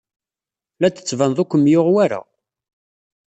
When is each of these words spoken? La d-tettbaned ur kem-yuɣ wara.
La 0.79 0.87
d-tettbaned 0.89 1.37
ur 1.43 1.47
kem-yuɣ 1.51 1.87
wara. 1.93 2.21